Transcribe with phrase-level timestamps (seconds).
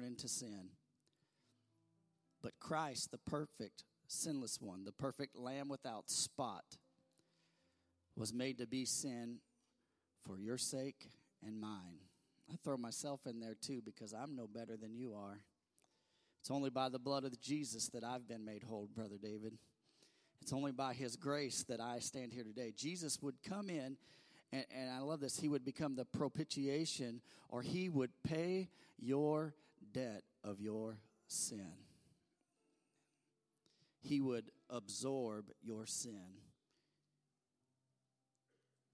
[0.00, 0.70] born into sin.
[2.42, 6.64] But Christ, the perfect, sinless one, the perfect lamb without spot,
[8.16, 9.38] was made to be sin
[10.26, 11.08] for your sake
[11.46, 12.00] and mine.
[12.50, 15.40] I throw myself in there too because I'm no better than you are.
[16.40, 19.58] It's only by the blood of Jesus that I've been made whole, Brother David.
[20.40, 22.72] It's only by His grace that I stand here today.
[22.74, 23.98] Jesus would come in,
[24.50, 27.20] and, and I love this, He would become the propitiation,
[27.50, 29.54] or He would pay your
[29.92, 31.72] debt of your sin.
[34.00, 36.40] He would absorb your sin.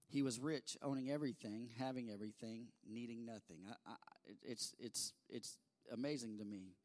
[0.09, 3.59] He was rich, owning everything, having everything, needing nothing.
[3.67, 3.95] I, I,
[4.43, 5.57] it's, it's, it's
[5.91, 6.75] amazing to me.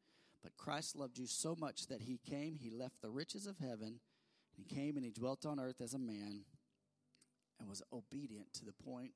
[0.41, 3.99] But Christ loved you so much that he came, he left the riches of heaven,
[4.57, 6.43] and he came and he dwelt on earth as a man
[7.59, 9.13] and was obedient to the point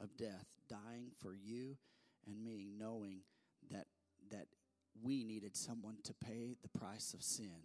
[0.00, 1.76] of death, dying for you
[2.26, 3.22] and me, knowing
[4.30, 4.46] that,
[5.02, 7.60] we needed someone to pay the price of sin.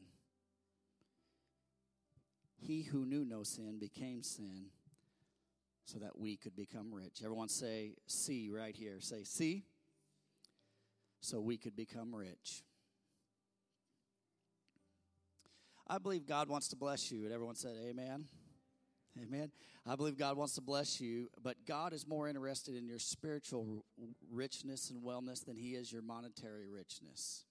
[2.58, 4.68] He who knew no sin became sin
[5.86, 7.22] so that we could become rich.
[7.24, 8.98] Everyone say, see right here.
[9.00, 9.64] Say, see,
[11.20, 12.64] so we could become rich.
[15.88, 17.24] I believe God wants to bless you.
[17.26, 18.26] And everyone said, Amen.
[19.22, 19.52] Amen.
[19.86, 23.86] I believe God wants to bless you, but God is more interested in your spiritual
[24.32, 27.46] richness and wellness than He is your monetary richness.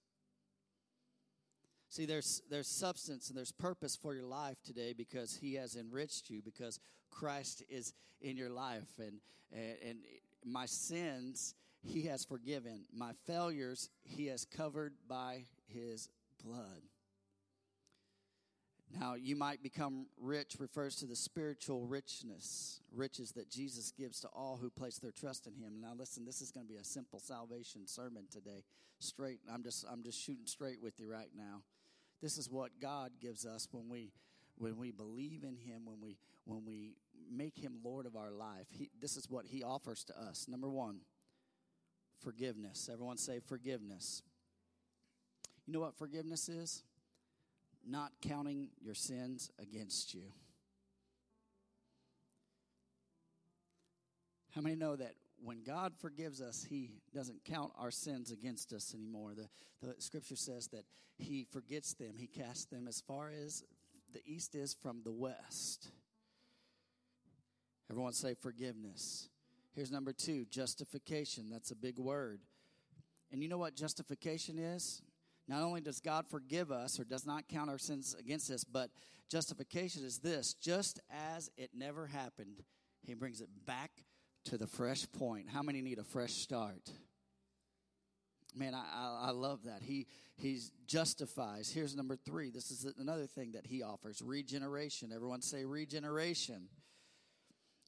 [1.89, 6.29] See, there's, there's substance and there's purpose for your life today because He has enriched
[6.29, 6.79] you, because
[7.11, 8.89] Christ is in your life.
[8.97, 9.19] And,
[9.51, 9.97] and, and
[10.43, 12.85] my sins, He has forgiven.
[12.91, 16.09] My failures, He has covered by His
[16.43, 16.81] blood.
[18.99, 24.27] Now, you might become rich refers to the spiritual richness, riches that Jesus gives to
[24.27, 25.81] all who place their trust in him.
[25.81, 28.63] Now, listen, this is going to be a simple salvation sermon today.
[28.99, 31.61] Straight, I'm just I'm just shooting straight with you right now.
[32.21, 34.11] This is what God gives us when we
[34.57, 36.93] when we believe in him, when we when we
[37.31, 38.67] make him Lord of our life.
[38.69, 40.45] He, this is what he offers to us.
[40.47, 40.99] Number 1,
[42.21, 42.89] forgiveness.
[42.91, 44.21] Everyone say forgiveness.
[45.65, 46.83] You know what forgiveness is?
[47.85, 50.23] Not counting your sins against you.
[54.55, 58.93] How many know that when God forgives us, He doesn't count our sins against us
[58.93, 59.33] anymore.
[59.35, 59.49] The,
[59.85, 60.85] the scripture says that
[61.17, 63.63] He forgets them, He casts them as far as
[64.13, 65.91] the east is from the west.
[67.89, 69.29] Everyone say forgiveness.
[69.75, 71.49] Here's number two justification.
[71.49, 72.39] That's a big word.
[73.31, 75.01] And you know what justification is?
[75.47, 78.89] Not only does God forgive us or does not count our sins against us, but
[79.29, 80.99] justification is this just
[81.33, 82.63] as it never happened,
[83.01, 83.91] He brings it back
[84.45, 85.49] to the fresh point.
[85.49, 86.89] How many need a fresh start?
[88.55, 89.81] Man, I, I, I, love that.
[89.81, 90.05] He
[90.35, 91.71] he justifies.
[91.71, 92.51] Here's number three.
[92.51, 95.11] This is another thing that he offers: regeneration.
[95.13, 96.69] Everyone say regeneration.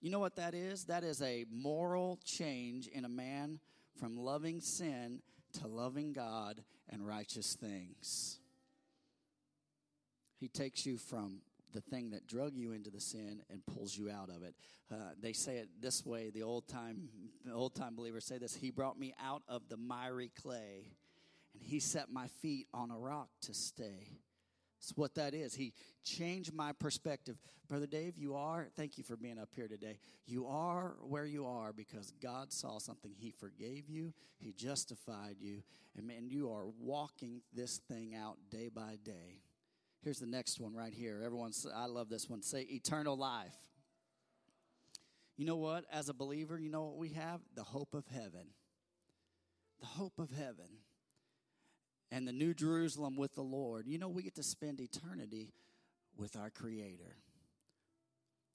[0.01, 0.85] You know what that is?
[0.85, 3.59] That is a moral change in a man
[3.99, 5.21] from loving sin
[5.59, 8.39] to loving God and righteous things.
[10.39, 11.39] He takes you from
[11.73, 14.55] the thing that drug you into the sin and pulls you out of it.
[14.91, 16.29] Uh, they say it this way.
[16.29, 17.09] The old time
[17.53, 18.55] old time believers say this.
[18.55, 20.91] He brought me out of the miry clay,
[21.53, 24.19] and he set my feet on a rock to stay.
[24.79, 25.55] That's what that is.
[25.55, 27.37] He changed my perspective.
[27.67, 29.97] Brother Dave, you are, thank you for being up here today.
[30.27, 33.11] You are where you are because God saw something.
[33.17, 35.63] He forgave you, He justified you,
[35.97, 39.41] and man, you are walking this thing out day by day.
[40.03, 41.23] Here's the next one right here.
[41.25, 42.43] Everyone, I love this one.
[42.43, 43.55] Say eternal life.
[45.35, 45.85] You know what?
[45.91, 47.41] As a believer, you know what we have?
[47.55, 48.49] The hope of heaven.
[49.79, 50.69] The hope of heaven.
[52.11, 53.87] And the new Jerusalem with the Lord.
[53.87, 55.53] You know, we get to spend eternity
[56.17, 57.17] with our Creator.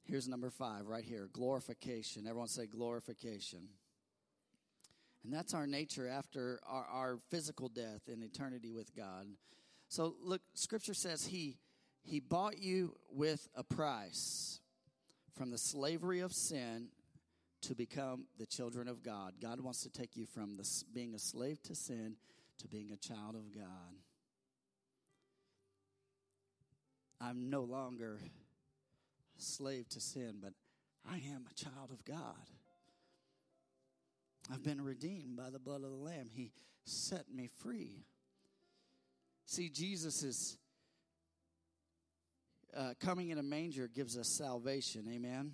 [0.04, 2.26] Here's number five right here glorification.
[2.26, 3.68] Everyone say glorification.
[5.22, 9.26] And that's our nature after our, our physical death in eternity with God.
[9.88, 11.58] So look, scripture says he
[12.02, 14.60] he bought you with a price
[15.36, 16.88] from the slavery of sin
[17.62, 19.34] to become the children of God.
[19.40, 22.16] God wants to take you from the, being a slave to sin
[22.60, 23.94] to being a child of God.
[27.20, 28.18] I'm no longer
[29.38, 30.52] a slave to sin, but
[31.08, 32.48] I am a child of God.
[34.52, 36.28] I've been redeemed by the blood of the Lamb.
[36.32, 36.52] He
[36.84, 38.04] set me free.
[39.46, 40.56] See, Jesus
[42.76, 45.06] uh, coming in a manger gives us salvation.
[45.12, 45.52] Amen.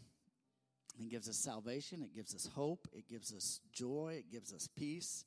[0.99, 2.03] It gives us salvation.
[2.03, 2.89] It gives us hope.
[2.93, 4.17] It gives us joy.
[4.19, 5.25] It gives us peace.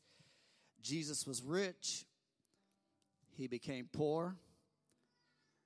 [0.82, 2.06] Jesus was rich,
[3.36, 4.36] He became poor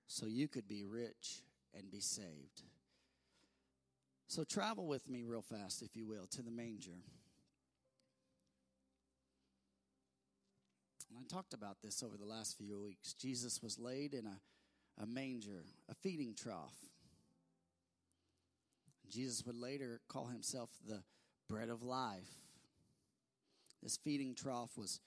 [0.08, 1.42] so you could be rich
[1.76, 2.64] and be saved.
[4.28, 6.98] So travel with me real fast, if you will, to the manger.
[11.10, 13.14] And I talked about this over the last few weeks.
[13.14, 14.40] Jesus was laid in a,
[15.02, 16.74] a manger, a feeding trough.
[19.10, 21.04] Jesus would later call himself the
[21.48, 22.43] bread of life.
[23.84, 25.02] This feeding trough was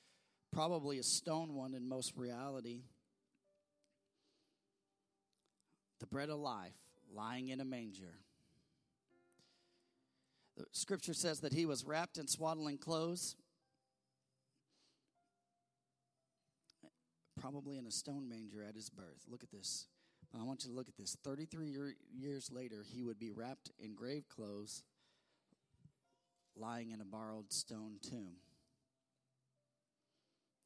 [0.53, 2.83] probably a stone one in most reality.
[5.99, 6.77] The bread of life
[7.15, 8.21] lying in a manger.
[10.59, 13.37] The scripture says that he was wrapped in swaddling clothes,
[17.41, 19.25] probably in a stone manger at his birth.
[19.27, 19.87] Look at this.
[20.39, 21.17] I want you to look at this.
[21.25, 24.83] 33 year, years later, he would be wrapped in grave clothes,
[26.55, 28.37] lying in a borrowed stone tomb.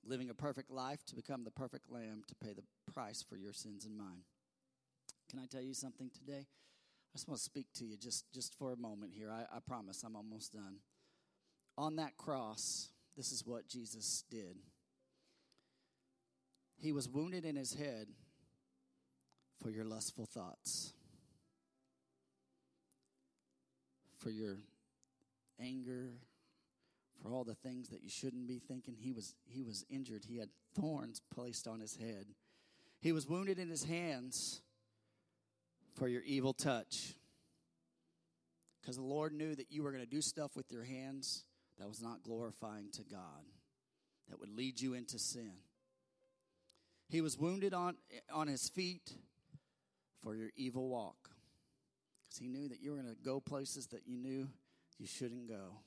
[0.04, 2.62] Living a perfect life to become the perfect lamb to pay the
[2.92, 4.24] price for your sins and mine.
[5.28, 6.46] Can I tell you something today?
[6.46, 9.30] I just want to speak to you just, just for a moment here.
[9.30, 10.76] I, I promise I'm almost done.
[11.76, 14.56] On that cross, this is what Jesus did.
[16.78, 18.06] He was wounded in his head
[19.62, 20.94] for your lustful thoughts,
[24.18, 24.56] for your
[25.60, 26.12] anger,
[27.22, 28.96] for all the things that you shouldn't be thinking.
[28.98, 30.24] He was, he was injured.
[30.26, 32.26] He had thorns placed on his head.
[33.00, 34.62] He was wounded in his hands
[35.96, 37.14] for your evil touch.
[38.80, 41.44] Because the Lord knew that you were going to do stuff with your hands
[41.78, 43.44] that was not glorifying to God,
[44.28, 45.52] that would lead you into sin.
[47.08, 47.96] He was wounded on,
[48.32, 49.12] on his feet
[50.22, 51.30] for your evil walk.
[52.22, 54.48] Because he knew that you were going to go places that you knew
[54.98, 55.80] you shouldn't go.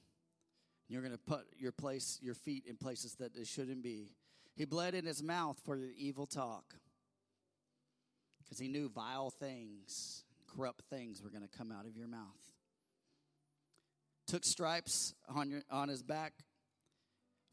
[0.94, 4.12] You're going to put your place, your feet in places that they shouldn't be.
[4.54, 6.76] He bled in his mouth for your evil talk.
[8.44, 10.24] Because he knew vile things,
[10.56, 12.28] corrupt things were going to come out of your mouth.
[14.28, 16.34] Took stripes on, your, on his back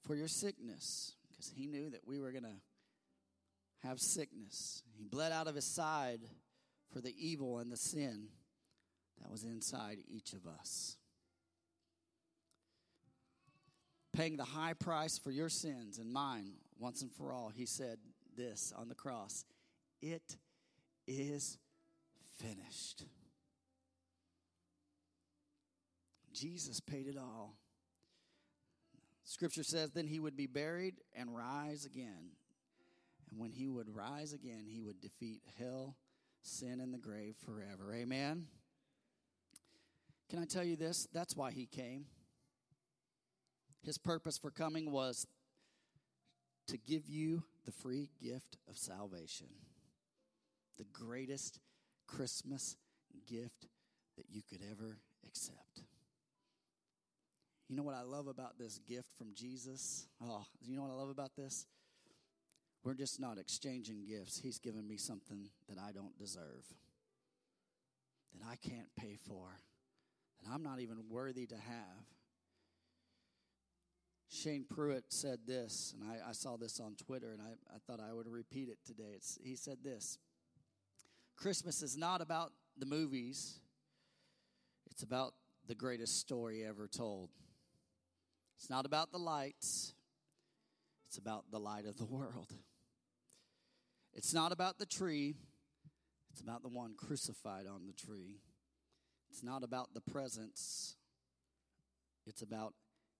[0.07, 1.15] for your sickness.
[1.31, 4.83] Because he knew that we were going to have sickness.
[4.99, 6.21] He bled out of his side
[6.93, 8.27] for the evil and the sin
[9.23, 10.99] that was inside each of us.
[14.21, 17.97] Paying the high price for your sins and mine once and for all, he said
[18.37, 19.47] this on the cross
[20.03, 20.37] It
[21.07, 21.57] is
[22.37, 23.05] finished.
[26.35, 27.57] Jesus paid it all.
[29.25, 32.33] Scripture says, then he would be buried and rise again.
[33.31, 35.97] And when he would rise again, he would defeat hell
[36.43, 37.95] sin and the grave forever.
[37.95, 38.49] Amen.
[40.29, 41.09] Can I tell you this?
[41.11, 42.05] That's why he came.
[43.83, 45.27] His purpose for coming was
[46.69, 49.49] to give you the free gift of salvation.
[50.79, 51.59] The greatest
[52.07, 52.77] Christmas
[53.27, 53.67] gift
[54.17, 55.83] that you could ever accept.
[57.69, 60.07] You know what I love about this gift from Jesus?
[60.23, 61.67] Oh, you know what I love about this?
[62.83, 64.41] We're just not exchanging gifts.
[64.41, 66.65] He's given me something that I don't deserve,
[68.35, 69.61] that I can't pay for,
[70.43, 72.07] that I'm not even worthy to have.
[74.33, 77.99] Shane Pruitt said this, and I, I saw this on Twitter, and I, I thought
[78.01, 79.13] I would repeat it today.
[79.17, 80.19] It's, he said this
[81.37, 83.59] Christmas is not about the movies,
[84.89, 85.35] it's about
[85.67, 87.31] the greatest story ever told.
[88.57, 89.95] It's not about the lights,
[91.09, 92.53] it's about the light of the world.
[94.15, 95.35] It's not about the tree,
[96.31, 98.39] it's about the one crucified on the tree.
[99.29, 100.95] It's not about the presents,
[102.27, 102.75] it's about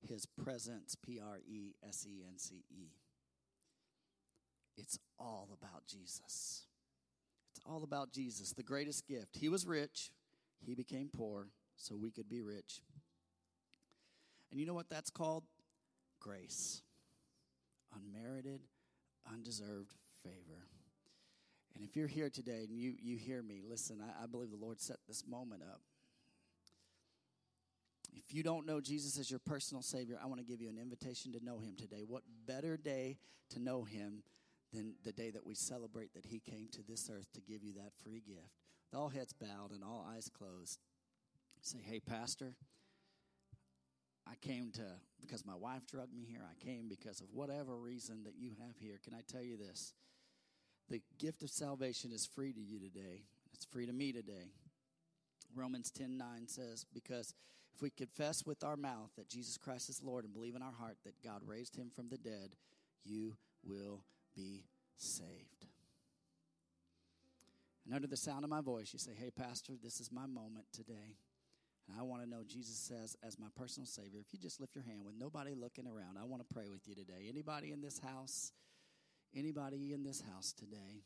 [0.09, 2.93] his presence, P R E S E N C E.
[4.77, 6.65] It's all about Jesus.
[7.51, 9.37] It's all about Jesus, the greatest gift.
[9.37, 10.11] He was rich,
[10.65, 12.81] he became poor so we could be rich.
[14.51, 15.45] And you know what that's called?
[16.21, 16.83] Grace.
[17.95, 18.61] Unmerited,
[19.31, 20.69] undeserved favor.
[21.75, 24.57] And if you're here today and you, you hear me, listen, I, I believe the
[24.57, 25.81] Lord set this moment up.
[28.13, 30.79] If you don't know Jesus as your personal Savior, I want to give you an
[30.79, 32.05] invitation to know Him today.
[32.07, 33.19] What better day
[33.51, 34.23] to know Him
[34.73, 37.75] than the day that we celebrate that He came to this earth to give you
[37.75, 38.51] that free gift?
[38.91, 40.79] With all heads bowed and all eyes closed.
[41.63, 42.55] Say, hey, Pastor,
[44.27, 44.87] I came to,
[45.21, 48.79] because my wife drugged me here, I came because of whatever reason that you have
[48.79, 48.99] here.
[49.03, 49.93] Can I tell you this?
[50.89, 53.25] The gift of salvation is free to you today.
[53.53, 54.53] It's free to me today.
[55.55, 57.35] Romans 10 9 says, Because
[57.75, 60.73] if we confess with our mouth that Jesus Christ is Lord and believe in our
[60.73, 62.51] heart that God raised him from the dead,
[63.05, 64.05] you will
[64.37, 64.65] be
[64.97, 65.67] saved.
[67.85, 70.67] And under the sound of my voice, you say, Hey, Pastor, this is my moment
[70.73, 71.17] today.
[71.89, 74.77] And I want to know Jesus says, as my personal Savior, if you just lift
[74.77, 77.27] your hand with nobody looking around, I want to pray with you today.
[77.29, 78.53] Anybody in this house?
[79.35, 81.03] Anybody in this house today?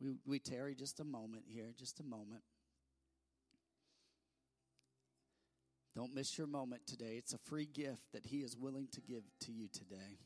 [0.00, 2.42] We, we tarry just a moment here, just a moment.
[5.94, 7.16] Don't miss your moment today.
[7.18, 10.18] It's a free gift that He is willing to give to you today.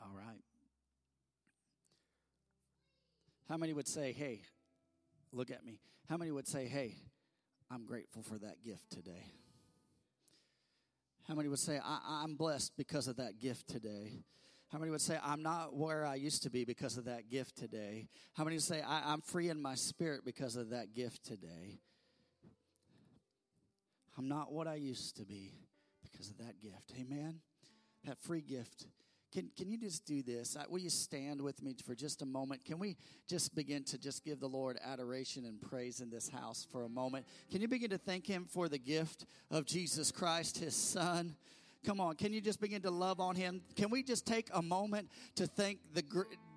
[0.00, 0.42] All right.
[3.48, 4.42] How many would say, hey,
[5.32, 5.78] look at me?
[6.08, 6.96] How many would say, hey,
[7.70, 9.41] I'm grateful for that gift today?
[11.28, 14.24] How many would say, I- am blessed because of that gift today?
[14.68, 17.56] How many would say, I'm not where I used to be because of that gift
[17.56, 18.08] today?
[18.32, 21.80] How many would say, I- I'm free in my spirit because of that gift today?
[24.16, 25.54] I'm not what I used to be
[26.02, 26.92] because of that gift.
[26.98, 27.40] Amen?
[28.04, 28.86] That free gift
[29.32, 30.56] can, can you just do this?
[30.56, 32.64] Uh, will you stand with me for just a moment?
[32.64, 32.96] Can we
[33.28, 36.88] just begin to just give the Lord adoration and praise in this house for a
[36.88, 37.26] moment?
[37.50, 41.34] Can you begin to thank Him for the gift of Jesus Christ, His Son?
[41.84, 43.62] Come on, can you just begin to love on Him?
[43.74, 46.02] Can we just take a moment to thank the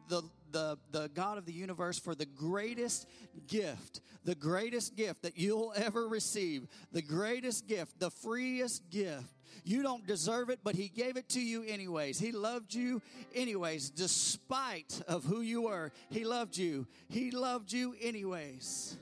[0.08, 3.08] the, the, the God of the universe for the greatest
[3.48, 9.81] gift, the greatest gift that you'll ever receive, the greatest gift, the freest gift you
[9.81, 12.19] don't deserve it, but He gave it to you anyways.
[12.19, 13.01] He loved you
[13.33, 15.91] anyways, despite of who you were.
[16.09, 16.88] He loved you.
[17.07, 18.97] He loved you anyways.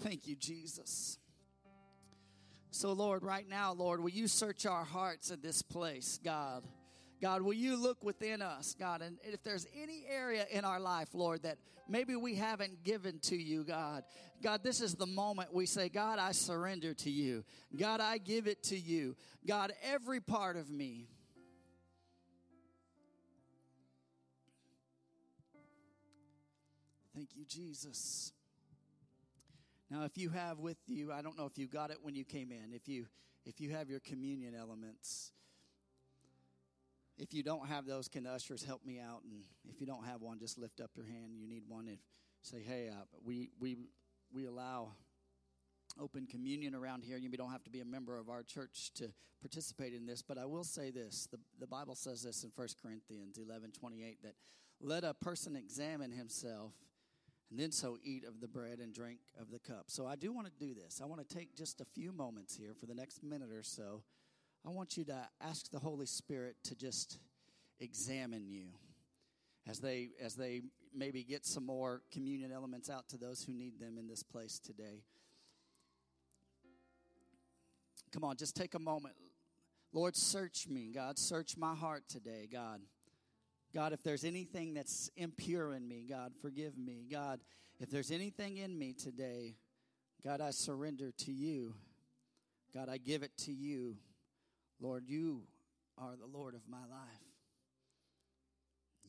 [0.00, 1.18] Thank you, Jesus.
[2.70, 6.62] So, Lord, right now, Lord, will you search our hearts in this place, God?
[7.20, 9.02] God, will you look within us, God?
[9.02, 11.58] And if there's any area in our life, Lord, that
[11.88, 14.04] maybe we haven't given to you, God,
[14.42, 17.44] God, this is the moment we say, God, I surrender to you.
[17.76, 19.16] God, I give it to you.
[19.46, 21.08] God, every part of me.
[27.14, 28.32] Thank you, Jesus.
[29.90, 32.24] Now, if you have with you, I don't know if you got it when you
[32.24, 33.06] came in, if you
[33.44, 35.32] if you have your communion elements,
[37.18, 39.22] if you don't have those, can the ushers help me out?
[39.24, 41.36] And if you don't have one, just lift up your hand.
[41.36, 41.88] You need one.
[41.88, 41.98] If
[42.42, 43.76] say, hey, uh, we we
[44.32, 44.92] we allow
[46.00, 47.16] open communion around here.
[47.16, 49.08] You don't have to be a member of our church to
[49.40, 51.28] participate in this, but I will say this.
[51.30, 54.34] The, the Bible says this in 1 Corinthians 11 28 that
[54.80, 56.72] let a person examine himself
[57.50, 59.84] and then so eat of the bread and drink of the cup.
[59.86, 61.00] So I do want to do this.
[61.02, 64.02] I want to take just a few moments here for the next minute or so
[64.68, 67.16] I want you to ask the Holy Spirit to just
[67.80, 68.66] examine you
[69.66, 70.60] as they as they
[70.94, 74.58] maybe get some more communion elements out to those who need them in this place
[74.58, 75.04] today.
[78.12, 79.14] Come on, just take a moment.
[79.94, 80.92] Lord, search me.
[80.94, 82.82] God, search my heart today, God.
[83.74, 87.06] God, if there's anything that's impure in me, God, forgive me.
[87.10, 87.40] God,
[87.80, 89.54] if there's anything in me today,
[90.22, 91.72] God, I surrender to you.
[92.74, 93.96] God, I give it to you.
[94.80, 95.42] Lord, you
[95.96, 97.28] are the Lord of my life.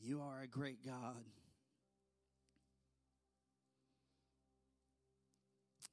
[0.02, 1.24] You are a great God.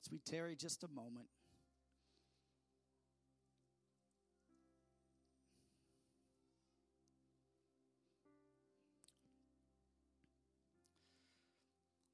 [0.04, 1.28] As we tarry just a moment,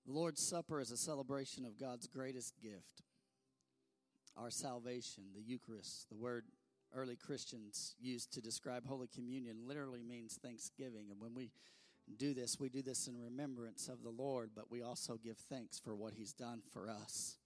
[0.05, 3.01] The Lord's Supper is a celebration of God's greatest gift,
[4.37, 6.07] our salvation, the Eucharist.
[6.09, 6.43] The word
[6.95, 11.07] early Christians used to describe Holy Communion literally means thanksgiving.
[11.11, 11.51] And when we
[12.17, 15.79] do this, we do this in remembrance of the Lord, but we also give thanks
[15.79, 17.37] for what He's done for us.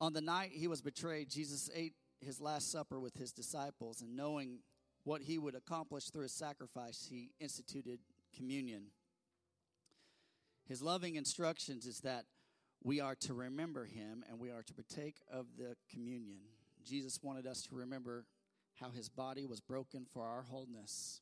[0.00, 4.16] On the night he was betrayed, Jesus ate his last supper with his disciples, and
[4.16, 4.58] knowing
[5.04, 8.00] what he would accomplish through his sacrifice, he instituted
[8.36, 8.86] communion.
[10.66, 12.24] His loving instructions is that
[12.82, 16.40] we are to remember him and we are to partake of the communion.
[16.84, 18.26] Jesus wanted us to remember
[18.80, 21.20] how his body was broken for our wholeness.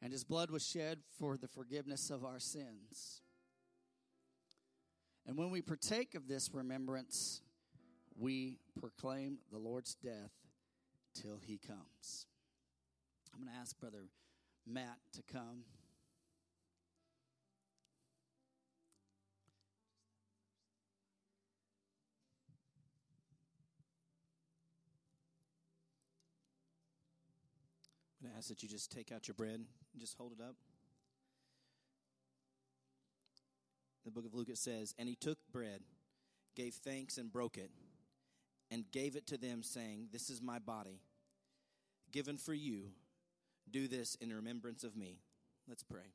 [0.00, 3.22] And his blood was shed for the forgiveness of our sins.
[5.26, 7.42] And when we partake of this remembrance,
[8.18, 10.32] we proclaim the Lord's death
[11.14, 12.26] till he comes.
[13.32, 14.08] I'm going to ask Brother
[14.66, 15.64] Matt to come.
[28.42, 30.56] Ask that you just take out your bread and just hold it up.
[34.04, 35.80] The book of Luke it says, And he took bread,
[36.56, 37.70] gave thanks and broke it,
[38.68, 40.98] and gave it to them, saying, This is my body,
[42.10, 42.88] given for you.
[43.70, 45.20] Do this in remembrance of me.
[45.68, 46.10] Let's pray.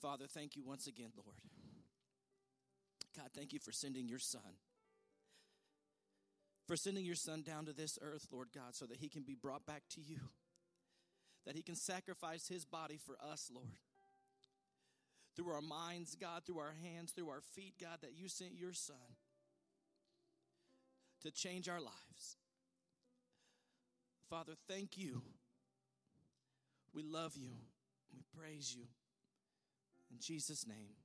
[0.00, 1.36] Father, thank you once again, Lord.
[3.16, 4.58] God, thank you for sending your son.
[6.68, 9.34] For sending your son down to this earth, Lord God, so that he can be
[9.34, 10.18] brought back to you.
[11.46, 13.66] That he can sacrifice his body for us, Lord.
[15.34, 18.72] Through our minds, God, through our hands, through our feet, God, that you sent your
[18.72, 18.96] son
[21.22, 22.36] to change our lives.
[24.28, 25.22] Father, thank you.
[26.94, 27.52] We love you.
[28.12, 28.84] We praise you.
[30.10, 30.96] In Jesus' name,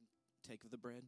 [0.00, 0.06] you
[0.42, 1.02] can take of the bread.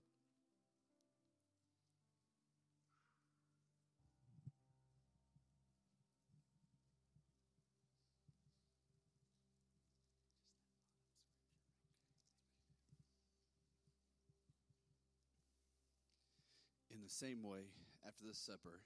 [17.04, 17.68] The same way,
[18.00, 18.80] after the supper,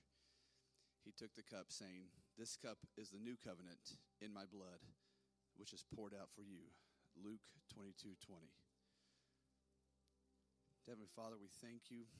[1.07, 4.83] he took the cup, saying, This cup is the new covenant in my blood,
[5.55, 6.67] which is poured out for you.
[7.15, 8.43] Luke 22 20.
[10.91, 12.11] Heavenly Father, we thank you.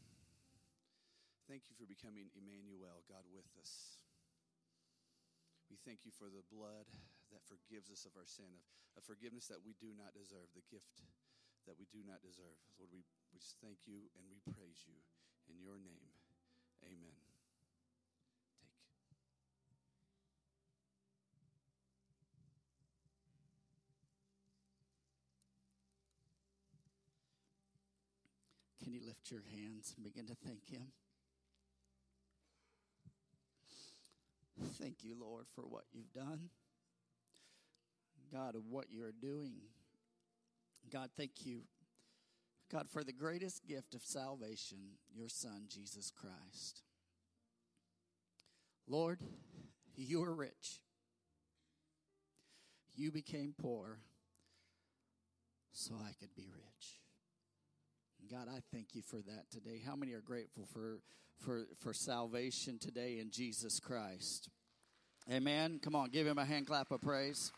[1.51, 3.99] Thank you for becoming Emmanuel, God with us.
[5.67, 6.87] We thank you for the blood
[7.35, 8.63] that forgives us of our sin, of,
[9.01, 11.03] of forgiveness that we do not deserve, the gift
[11.67, 12.61] that we do not deserve.
[12.77, 13.03] Lord, we,
[13.33, 15.01] we just thank you and we praise you.
[15.51, 16.13] In your name,
[16.85, 17.17] amen.
[28.81, 28.85] Take.
[28.85, 30.93] Can you lift your hands and begin to thank Him?
[34.81, 36.51] Thank you, Lord, for what you've done.
[38.33, 39.55] God, of what you're doing.
[40.93, 41.63] God, thank you,
[42.71, 44.79] God, for the greatest gift of salvation,
[45.15, 46.83] your Son, Jesus Christ.
[48.87, 49.21] Lord,
[49.97, 50.81] you are rich.
[52.95, 54.01] You became poor
[55.73, 56.99] so I could be rich.
[58.31, 59.81] God, I thank you for that today.
[59.87, 60.99] How many are grateful for
[61.39, 64.51] for for salvation today in Jesus Christ?
[65.31, 65.79] Amen.
[65.83, 67.53] Come on, give him a hand clap of praise.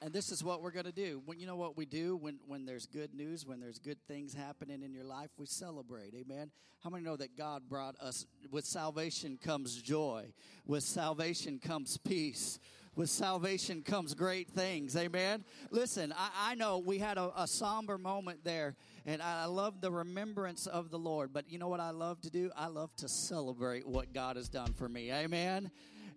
[0.00, 1.22] And this is what we're going to do.
[1.24, 4.32] When you know what we do when when there's good news, when there's good things
[4.32, 6.14] happening in your life, we celebrate.
[6.14, 6.50] Amen.
[6.84, 10.32] How many know that God brought us with salvation comes joy.
[10.66, 12.60] With salvation comes peace
[12.98, 14.96] with salvation comes great things.
[14.96, 15.44] Amen.
[15.70, 18.74] Listen, I, I know we had a, a, somber moment there,
[19.06, 21.32] and I love the remembrance of the Lord.
[21.32, 22.50] But you know what I love to do?
[22.56, 25.12] I love to celebrate what God has done for me.
[25.12, 25.70] Amen.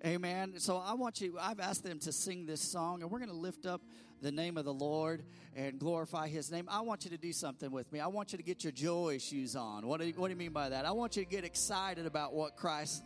[0.03, 0.53] Amen.
[0.57, 3.35] So I want you, I've asked them to sing this song, and we're going to
[3.35, 3.81] lift up
[4.19, 5.23] the name of the Lord
[5.55, 6.67] and glorify his name.
[6.71, 7.99] I want you to do something with me.
[7.99, 9.85] I want you to get your joy shoes on.
[9.85, 10.85] What do you, what do you mean by that?
[10.85, 13.03] I want you to get excited about what Christ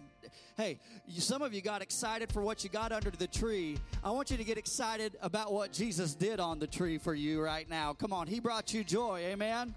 [0.58, 3.78] Hey, you, some of you got excited for what you got under the tree.
[4.04, 7.42] I want you to get excited about what Jesus did on the tree for you
[7.42, 7.94] right now.
[7.94, 9.20] Come on, He brought you joy.
[9.20, 9.76] Amen.